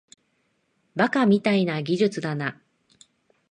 [0.95, 2.59] バカみたいな技術だな